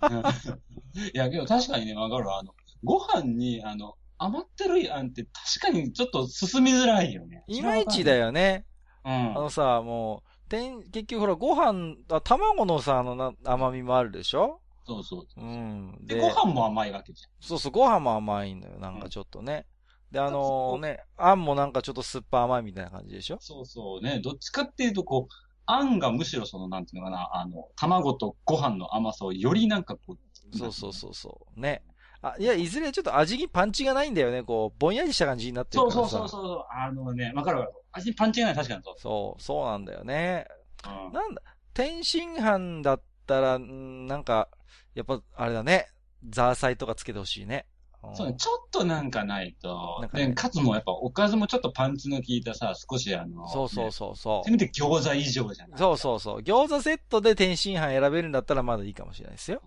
[0.01, 0.23] うん
[1.13, 2.39] いや、けど確かにね、わかるわ。
[2.39, 7.43] あの、ご飯に、あの、余ってるやんって確かにちょっと進みづらいよね。
[7.47, 8.25] いまいちだよ。
[8.25, 8.65] よね。
[9.05, 9.11] うん。
[9.11, 14.59] あのさ、もう、天、結局ほら、ご飯、あ卵のさ、あのな、甘みもあるでしょ？
[14.85, 15.41] そうそう。
[15.41, 15.97] うん。
[16.01, 18.79] で、ご飯も甘いわけじそうそう、ご飯も甘いのよ。
[18.79, 19.65] なんかちょっとね。
[20.11, 23.35] で、あのね、あんもなんかちょっと酸っぱ甘いみたいな感じでしょ？
[23.35, 23.39] ゃん。
[23.41, 24.21] そうそうね。
[24.23, 25.33] どっちかっていうと、こう、
[25.65, 31.59] あんがむしろその、なんていうのかな、あの、卵とご飯の甘さをよりなんかこう、そうそうそうそう。
[31.59, 31.83] ね。
[32.21, 34.41] あ、いや、いずれちょっと味にパンチがないんだよね。
[34.43, 35.99] こう、ぼんやりした感じになってるからさ。
[35.99, 36.65] そうそうそうそう。
[36.71, 37.77] あのね、わかるわかる。
[37.97, 38.95] 味にパンチがない、確かにそう。
[38.99, 40.47] そう、そうなんだよね。
[40.85, 41.41] うんなんだ、
[41.73, 44.49] 天津飯だったら、んなんか、
[44.95, 45.87] やっぱ、あれだね。
[46.29, 47.67] ザーサイとかつけてほしいね。
[48.03, 54.51] うんそうね、ちょっとなんかないと、かねで、かつもやっぱおかずもちょっとパンチの効いたさ、少しあの、そうそうねそうそうせ。
[54.51, 56.41] めて餃子以上じゃないそうそうそう。
[56.41, 59.61] 餃子セットで天津飯選べるんだったらまだいいかもしれないですよ。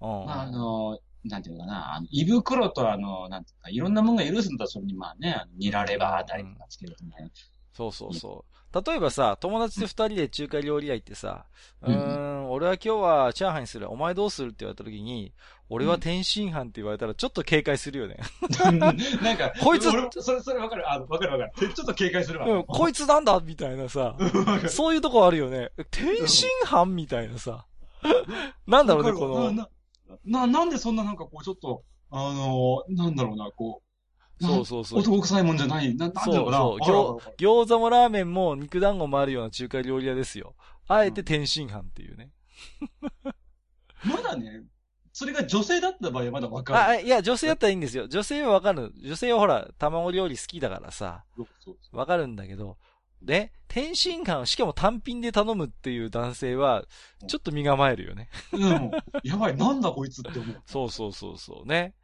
[0.00, 0.08] うん。
[0.26, 7.30] まあ、あの、なんていうのかな、あの胃袋とあの、なんていうか、いろんなものが許すんだったらそれにまあね、ニラレバーあたりとかつけるとね。
[7.74, 8.54] そうそうそう。
[8.86, 11.46] 例えばさ、友達で二人で中華料理屋行ってさ、
[11.82, 11.98] ううんー
[12.42, 13.90] ん、俺は今日はチャーハンにする。
[13.90, 15.32] お前どうするって言われた時に、
[15.68, 18.16] 俺は天津飯って言われたらちょっと警戒するよね。
[19.22, 20.90] なんか、 こいつそれ、それわかる。
[20.90, 21.72] あ、わかるわかる。
[21.72, 22.48] ちょっと警戒するわ。
[22.48, 24.16] うん、こいつなんだみたいなさ、
[24.68, 25.70] そういうとこあるよね。
[25.92, 27.66] 天津飯みたいなさ。
[28.66, 29.68] なんだろうね、この、な、
[30.24, 33.83] な、なんでそんななんかこう、ちょっと、あの、なんだろうな、こう、
[34.40, 35.00] そうそうそう。
[35.00, 35.94] 男臭いもんじゃない。
[35.94, 36.58] な、なんそうだろうな。
[36.58, 40.54] そうわかるわかる餃子もラーメンも肉団子もあるような中華料理屋ですよ。
[40.88, 42.30] あえて天津飯っていうね。
[44.04, 44.64] まだね、
[45.12, 47.02] それが女性だった場合はまだわかあ、る。
[47.02, 48.08] いや、女性だったらいいんですよ。
[48.08, 48.92] 女性はわかる。
[49.02, 52.76] 女性はほら、卵料理好きだからさ、そうそうそうわかるんだけど、
[53.22, 56.84] で、天津飯、しかも単品で頼むっていう男性は、
[57.26, 58.28] ちょっと身構えるよね。
[58.52, 58.90] うん。
[59.22, 60.62] やばい、なんだこいつって思う。
[60.66, 61.94] そうそうそうそうね。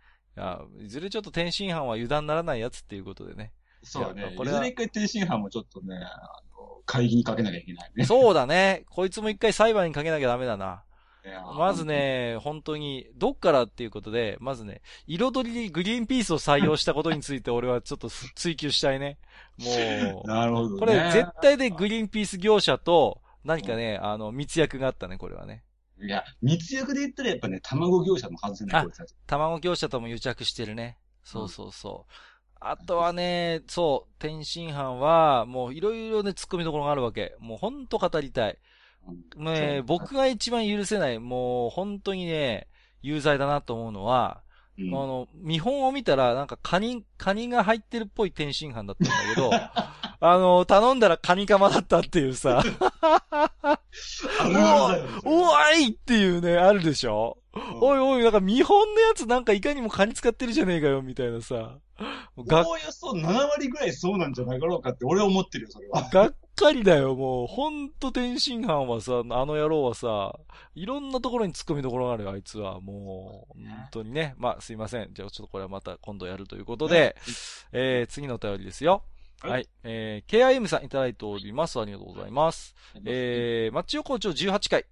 [0.41, 3.53] いや、いずれちょっと天津飯は油断ならないやつっていうことでね。
[3.83, 4.35] そうだね。
[4.39, 8.07] これはいずれ一回天津飯もちょっとね、あの、会議にかけなきゃいけないね。
[8.07, 8.85] そうだね。
[8.89, 10.83] こいつも一回裁判にかけなきゃダメだな。
[11.57, 19.19] まず、ね、本当に、どっからっていうことで、まずね、彩りにグリーンピースを採用したことについて俺はちょっと追求したいね。
[19.59, 20.81] もう、 なるほどね。
[20.81, 25.63] これ絶対でグリーンピース業者と何かね、あの、密約があったね、これはね。
[26.03, 29.15] いや、密約で言ったらやっぱね、卵業者の外せない、いつたち。
[29.27, 30.99] 卵業者とも癒着してるね。
[31.23, 32.13] そうそうそう。
[32.61, 37.35] あとはね、そう、天津飯は、もういろいろね、突っ込みどころがあるわけ。
[37.39, 38.59] もうほんと語りたい。
[39.07, 42.69] うん僕が一番許せない、もう本当にね、
[43.03, 44.43] 有罪だなと思うのは、
[44.79, 49.51] うんあの、見本を見たら、なんかカニ、カニが入ってるっぽい天津飯だったんだけど、
[50.21, 52.63] あの、頼んだらカニカマだったっていうさ、
[54.41, 57.37] あるあるだよねそれおわいっていうね、あるでしょ？
[57.53, 61.79] うんおいおい、なんか見本のやつなんかいかにもカニ使ってるじゃねえかよ、みたいなさ。
[62.39, 66.09] が、おおよそ7割ぐらいそうなんじゃないかろうかって俺は思ってるよ、それは。
[66.13, 67.47] がっかりだよ、もう。
[67.49, 70.39] ほんと天津飯はさ、あの野郎はさ、
[70.77, 72.81] いろんなところに突っ込みどころがあるよ、あいつは。
[72.81, 74.35] もう、本当にね。
[74.39, 75.13] まあ、すいません。
[75.13, 77.17] じゃあちょっとこれはまた今度やるということで、
[77.73, 79.03] えー、次のお便りですよ。
[79.43, 79.69] はいはい。
[79.85, 81.81] えー、KIM さんいただいております。
[81.81, 82.75] ありがとうございます。
[83.05, 84.85] えー、マッチ横丁18回。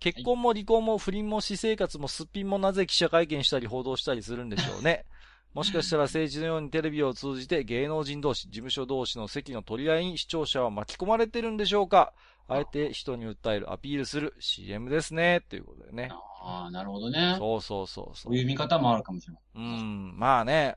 [0.00, 5.06] 結婚も離婚も不倫も私生活もすっぴんもなぜ記者会見したり報道したりするんでしょうね。
[5.54, 12.12] もしかしたら政治のようにテレビを通じて芸能人同士、事務所同士の席の取り合いに視聴者は巻き込まれてるんでしょうか
[12.48, 15.42] あえて人に訴える、アピールする CM ですね。
[15.48, 16.10] ということでね。
[16.42, 17.36] ああ、なるほどね。
[17.38, 18.36] そうそうそうそそうう。
[18.36, 19.42] いう見方もあるかもしれない。
[19.54, 20.76] うん、まあね、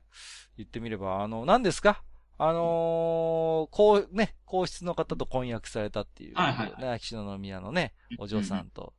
[0.56, 2.02] 言ってみれば、あの、何ですか？
[2.38, 8.94] あのーこう、ね、皇室の方と婚約されたっていう、はいはいはいね、秋篠宮のね、お嬢さんと。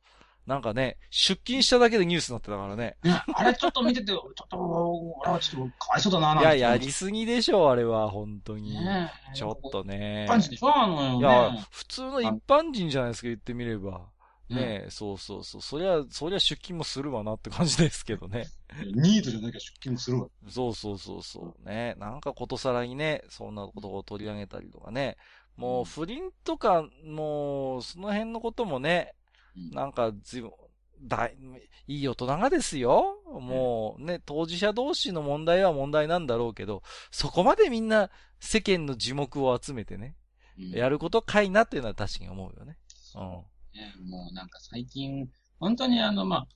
[0.46, 2.96] なんかね、出勤しただけでニュースになってたからね。
[3.04, 8.74] ね、あれちょっと見てて、ちょっと、俺はちょっとかわいそうだな、なんいや、てやりすぎでしょ、あれは、本当に。
[8.74, 10.32] ねちょっとね一。
[10.32, 11.18] 般人でしょあの、ね。
[11.18, 14.08] いや、普通の一般人じゃないですか、言ってみれば。
[14.54, 15.62] ねそうそうそう。
[15.62, 18.46] そりゃ、そりゃ出勤もするわなって感じですけどね。
[18.94, 20.28] ニートじゃなきゃ出勤もするわ。
[20.48, 21.68] そうそうそうそう。
[21.68, 21.94] ね。
[21.98, 25.16] なんかことさらにね、そんなことを取り上げたりとかね。
[25.56, 29.14] もう不倫とか、もう、その辺のこともね、
[29.56, 30.52] うんなんかずいぶん、
[31.02, 31.36] だい、
[31.88, 33.16] いい大人がですよ。
[33.26, 40.16] もうね、当事者同士の問題は問題なんだろうけど、そこまでみんな世間の樹木を集めてね、
[40.58, 42.76] うんやることかいなっていうのは確かに思うよね。
[43.14, 43.42] うん。
[43.74, 45.28] ね、もうなんか最近、
[45.58, 46.46] 本当にあの、まあ、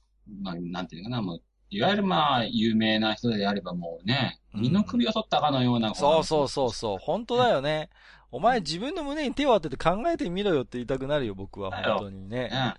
[0.43, 5.93] まあ、なんていうのかな、もう、いわゆるまあ、有名な人であればもうね、うん身の首を取ったかのような。
[5.97, 6.99] そうそうそうそう。
[6.99, 7.91] 本当だよね。
[8.31, 11.73] お前自分の胸に手を当てて考えてみろよって言いたくなるよ、僕は。
[11.73, 12.51] 本当にね。
[12.51, 12.75] ね。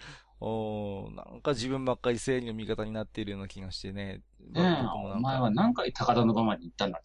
[0.48, 4.22] おーなんか自分ばっかり正義の味方になっているような気がしてね。
[4.52, 7.02] ね僕もなんお前はか、何回高田馬場まで行ったんだ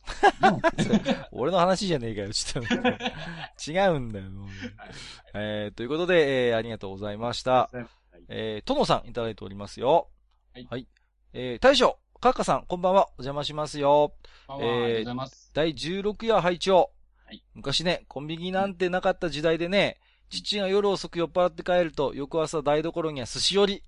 [1.33, 2.74] 俺の話じゃねえかよ、ちょっと。
[3.72, 4.48] 違うんだよ、もう
[5.33, 7.70] えー、ということで、えー、ありがとうございました。
[8.29, 10.11] えー、とのさんいただいておりますよ。
[10.68, 10.87] はい
[11.33, 13.07] えー、大将、カッカさん、こんばんは。
[13.16, 14.12] お邪魔しますよ。
[14.48, 15.50] ありがとうございます。
[15.55, 16.92] 第16夜拝聴
[17.24, 19.98] はい昔ね、コンビニなんてなかった時代でね、
[20.31, 23.83] 父が夜遅く酔っ払って帰ると、翌朝台所には寿司寄り。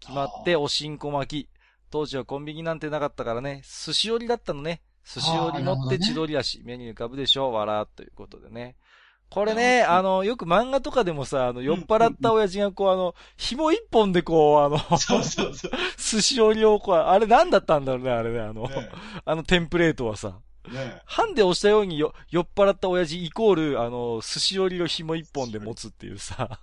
[0.00, 1.48] 決まっておしんこ巻き。
[1.90, 4.82] 当時はコンビニなんてなかったからね、寿司寄りだったのね。
[5.04, 7.50] 寿司寄り持って千鳥足、目に浮かぶでしょ？
[7.50, 8.76] う、笑ということでね。
[9.30, 15.70] これね、あの、よく漫画とかでもさ、あの、酔っ払った親父がこう、あの、紐一本でこう、あの、そうそうそう。
[15.98, 18.90] 寿司折りをこう、あれ何だったんだろうね、あれね、あの、ね
[19.24, 20.38] あのテンプレートはさ。
[20.70, 26.60] ねハンデ押したようによ酔っ払った親父イコール、あの、寿司折りを紐一本で持つっていうさ。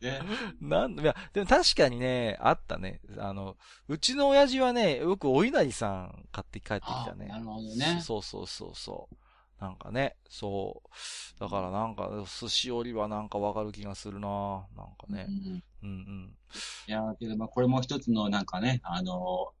[0.00, 0.20] ね
[0.60, 3.00] なん、いや、でも確かにね、あったね。
[3.18, 3.56] あの、
[3.88, 7.28] うちの親父はね、よくお稲荷さん買って帰ってきたね。
[7.30, 8.00] あなるほどね。
[8.02, 9.16] そうそうそうそう。
[9.60, 11.40] なんかね、そう。
[11.40, 12.10] だからなんか、
[12.40, 15.30] 寿司折りはなんかわかる気がするななんかねう。
[15.30, 16.36] んうんうん。
[16.86, 19.52] いや、けどまあこれも一つのなんかね、あの、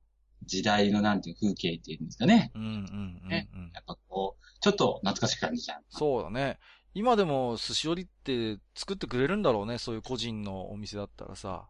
[0.44, 2.50] 時代のなんていう風景っていうんですかね。
[2.54, 3.70] うんうんうんねうん。
[3.74, 5.82] やっぱこう、ちょっと懐かしく感じちゃう。
[5.88, 6.58] そうだね。
[6.94, 9.78] 今でも寿司折りって作ってくれるんだろうね。
[9.78, 11.68] そういう個人のお店だったらさ。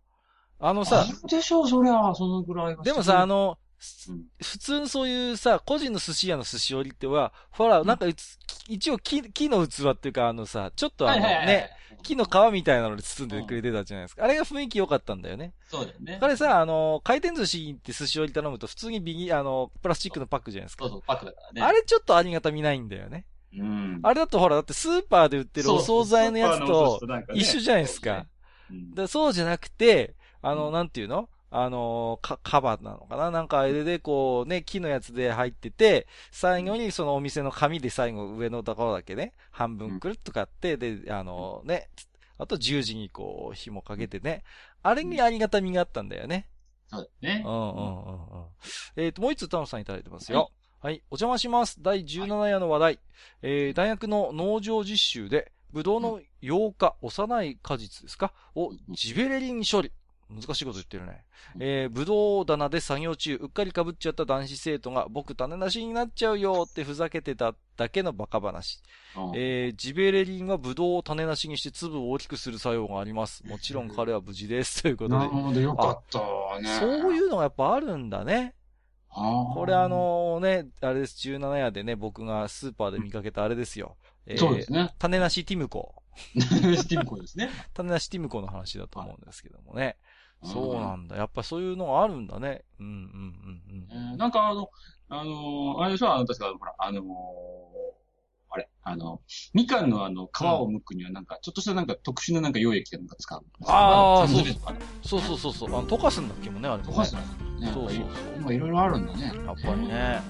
[0.63, 2.83] あのさあ、るでしょう、そりゃ、そのぐらいは。
[2.83, 3.70] でもさ、あ、の、うん
[4.43, 8.39] 普通のそういうさ、個人の寿司屋の寿司折りっては、ほら、なんかうつ、
[8.69, 11.71] 一応木、木の器っていうか、あのさ、ちょっとあのはいはいはい、ね、、
[12.03, 14.25] 木の皮みたいなので包んでくれてたじゃないですか。
[14.25, 15.55] あれが雰囲気良かったんだよね。
[15.71, 16.19] そうだよね。
[16.21, 20.85] これさ、あの、回転寿司って寿司折り頼むと普通にビニ、あの、プラスチックのパックじゃないですか。
[20.85, 21.63] そうそう、パックだからね。
[21.63, 23.25] あれちょっとありがたみないんだよね。
[23.57, 24.01] うん。
[24.03, 27.01] あれだとほら、だってスーパーで売ってるお惣菜のやつと
[27.33, 28.27] 一緒じゃないですか。。
[28.71, 31.29] うんでそうじゃなくて、あの、うんなんていうの？
[31.51, 33.31] あの、か、カバなのかな？
[33.31, 41.89] なんかあれでこうね、木のやつで入ってて、最後にそのお店の紙で最後上のところだけね、半分くるっと買って、で、あのね、
[42.39, 44.45] あと十字にこう紐かけてね、
[44.83, 46.47] あれにありがたみがあったんだよね。
[46.89, 47.53] そうだねうん。
[47.53, 48.45] うんうんうん。
[48.97, 50.51] えっ、と、もう一つタモさんいただいてますよ。
[50.81, 51.03] はい。
[51.11, 51.83] お邪魔します。
[51.83, 52.99] 第17夜の話題。
[53.43, 58.33] えー、大学の農場実習で、ブドウの8日、幼い果実ですか？
[58.55, 59.93] をジベレリン処理。
[60.31, 61.25] 難しいこと言ってるね。
[61.59, 68.81] えー、ブドウ棚で作業中、うっかり被っちゃった男子生徒が、僕種なしになっちゃうよってふざけてただけのバカ話。
[69.17, 73.45] うんえー、ジベレリンはブドウを種なしにして粒を大きくする作用があります。
[73.47, 74.83] もちろん彼は無事です。
[74.83, 75.17] ということで。
[75.19, 76.19] なるほど、よかった
[76.61, 76.69] ね。
[76.79, 78.55] そういうのがやっぱあるんだね。
[79.13, 83.97] これあ、のね、あれです、17夜でね、僕がスーパーで見かけたあれですよ。
[84.27, 84.95] えーそうですね。
[84.99, 85.95] 種なしティムコ。
[86.39, 87.51] スティムコですね。
[87.75, 89.97] 種なしティムコの話だと思うんですけどもね。
[90.43, 91.17] うんそうなんだ。
[91.17, 92.65] やっぱそういうのがあるんだね。
[92.79, 94.71] うんうんうんえーなんかあの、
[95.09, 97.05] あのーあれでしょあの、確か、ほら、あのー
[98.53, 99.21] あれ、あの、
[99.55, 103.45] みかんのあの、皮を剥くにはなんか、ちょっとしたなんか特殊ななんか溶液がなんか使う。
[103.67, 105.09] あー缶詰とかねうん。
[105.09, 105.69] そうそうそうそう。
[105.69, 106.95] あの、溶かすんだっけもね、あれもね。
[106.95, 107.71] 溶かすんですね。
[107.75, 108.07] そうそうそう
[108.39, 109.33] 今いろいろあるんだね。
[109.47, 110.23] やっぱりね。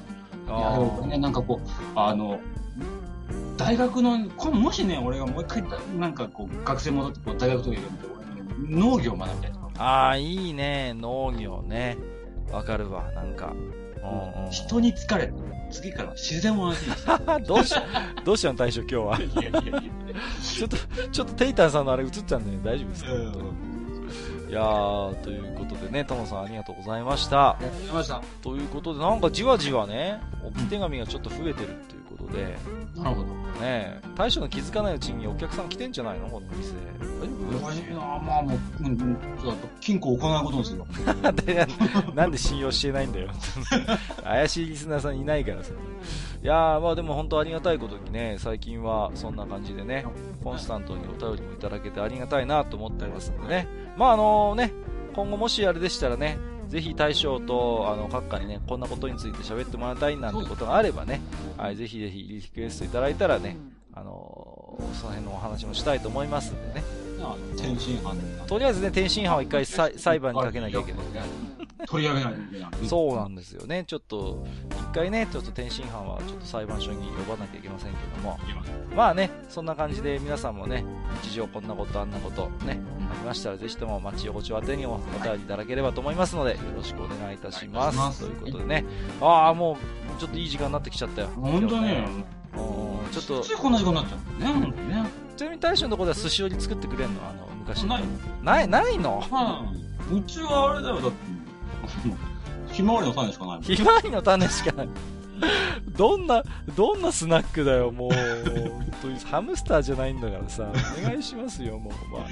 [0.49, 2.41] あでもこれね、なんかこう、あの、
[3.57, 5.63] 大学の、これもしね、俺がもう一回、
[5.99, 8.21] なんかこう、学生戻ってこう大学とか行くと、
[8.69, 10.93] 農業を学びたいあー、いいね。
[10.95, 11.97] 農業ね。
[12.53, 13.55] わかるわ、なんか。
[14.03, 14.51] うんうん。
[14.51, 15.33] 人に疲れて、
[15.71, 17.41] 次から自然を安心して。
[17.49, 17.75] どうし、
[18.25, 19.19] どうしたの大将今日は。
[19.19, 19.83] いやいやいや。
[20.43, 20.77] ちょっと、
[21.11, 23.11] ちょっとテイタンさんのあれ映っちゃうんで、大丈夫ですか、
[24.51, 27.51] いやー、ということでね、タモさんありがとうございました。
[27.51, 28.23] ありがとうございました。
[28.43, 32.00] ということで、なんかじわじわね、置き手紙がちょっと増えてるっていう
[32.31, 32.59] ことで、
[33.03, 33.41] なるほど。
[33.61, 36.29] ね大将の気づかないうちにお客さん来てんじゃないの？
[36.29, 36.75] この店。
[37.21, 40.87] 大難しいなまあもう、うん、うん、ちょっと金庫を行うことにするわ。
[41.23, 41.67] 丈夫で
[42.15, 43.29] なんで信用してないんだよ。
[44.23, 45.73] 怪しいリスナーさんいないからさ。
[46.43, 50.07] いやー、まあでも本当ありがたいことにね、最近はそんな感じでね、
[50.43, 53.69] コンスタントにお便りもいただけてありがたいなと思っておりますんでね。
[53.97, 54.73] まああのね、
[55.15, 56.39] 今後もしあれでしたらね、
[56.71, 61.21] ぜひ大将と、あの、閣下にね、こんなことについて喋ってもらいたいなんてことがあればね、
[61.57, 63.57] はい、ぜひぜひリクエストいただいたらね、
[63.93, 66.85] あのその辺のお話もしたいと思いますんでね。
[67.57, 71.03] 天津飯のとりあえずね、天津飯は一回裁裁判にかけなきゃいけない。
[71.87, 72.71] 取り上げないといけない。
[72.87, 73.85] そうなんですよね。
[73.87, 78.39] ちょっと、一回ね、ちょっと天津飯はちょっと裁判所に呼ばなきゃいけませんけども。
[78.95, 80.85] まあね、そんな感じで皆さんもね、
[81.23, 88.21] 日常こんなことあんなことね、ありましたらぜひとも町横丁宛てにおお便りいただければと思いますので、よろしくお願いいたします。
[88.21, 88.85] ということでね、
[89.21, 89.77] ああ、も
[90.17, 91.29] う、ちょっといい時間になってきちゃったよ。
[91.37, 92.07] 本当ね。
[93.11, 94.71] うんちょっとつい、こんな時間になっちゃうね。
[94.71, 95.11] ね。
[95.37, 97.85] ちなみに大将のところでは寿司折り作ってくれんのあの、昔。
[97.85, 98.03] ない。
[98.43, 99.21] ない、ないの？
[99.21, 99.65] は
[100.11, 100.15] い。
[100.15, 101.17] うちはあれだよ、だって。
[102.73, 103.63] ひまわりの種しかないもん。
[103.63, 104.89] ひまわりの種しかない。
[105.97, 106.43] どんな、
[106.77, 108.11] どんなスナックだよ、もう。
[108.11, 110.71] 本当にハムスターじゃないんだからさ。
[110.99, 111.93] お願いしますよ、もう。
[112.13, 112.27] まあ、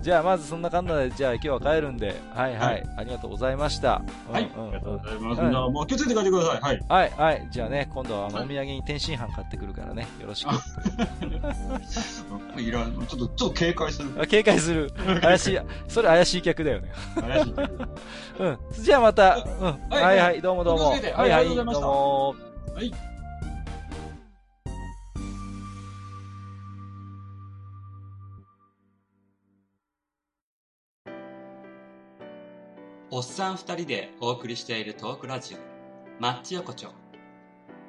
[0.00, 4.02] じゃあ、まずそんな感じで、じゃあ今日は帰るんで、はいはい、はいありがとうございました。
[4.30, 4.50] はい。
[4.56, 5.40] うんうんありがとうございます。
[5.40, 6.60] はいじゃあもう気をつけて帰ってください。
[6.60, 6.80] はい。
[6.88, 7.48] はい、はい。
[7.50, 10.50] じゃあね、今度はお土産に天津飯買ってくるからね、よろしく。
[12.60, 13.06] いらん。
[13.06, 14.10] ちょっと、ちょっと警戒する。
[14.20, 14.92] あ警戒する。
[15.20, 16.92] 怪しい、それ怪しい客だよね。
[17.20, 17.68] 怪しいけど。
[18.40, 18.58] うん。
[18.72, 19.64] じゃあまた、うん。
[19.64, 20.90] はいはいはい、どうもどうも。
[20.90, 22.51] はいはい、どうも。
[22.74, 22.90] はい。
[33.10, 35.58] おっさん2人でお送りしているトークラジオ
[36.18, 36.88] マッチ横丁。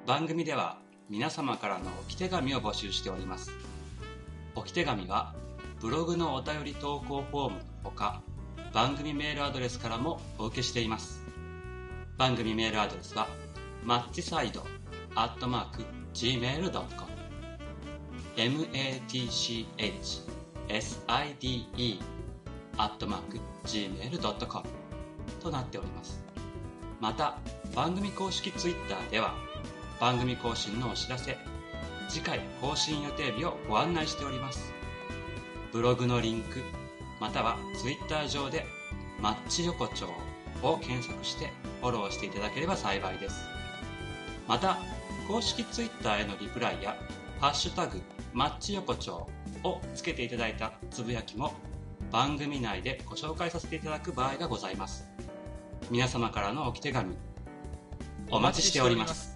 [0.05, 0.79] 番組では
[1.09, 3.51] 皆様からの置き手紙を募集しております。
[4.55, 5.33] 置き手紙は
[5.79, 8.21] ブログのお便り投稿フォームのほか
[8.73, 11.23] 番組メールアドレスからもお受けしています。
[12.17, 13.29] 番組メールアドレスは
[13.85, 14.72] マッチサイド
[15.15, 15.83] アットマーク、
[16.15, 17.13] gmail.com。
[18.35, 19.67] matchside、
[22.77, 24.67] アットマーク、gmail.com
[25.39, 26.23] となっております。
[26.99, 27.37] また、
[27.75, 29.35] 番組公式ツイッターでは、
[29.99, 31.37] 番組更新のお知らせ、
[32.09, 34.73] 次回更新予定日をご案内しております。
[35.71, 36.63] ブログのリンク、
[37.19, 38.65] またはツイッター上で、
[39.21, 40.07] マッチ横丁
[40.63, 43.45] を検索してフォローしていただければ幸いです。
[44.47, 44.79] また、
[45.27, 46.95] 公式ツイッターへのリプライや、
[47.39, 48.01] ハッシュタグ、
[48.33, 49.27] マッチ横丁
[49.63, 51.53] をつけていただいたつぶやきも、
[52.11, 55.07] 番組内でご紹介させていただく場合がございます。
[55.89, 57.15] 皆様からのおき手紙、
[58.31, 59.32] お待ちしております。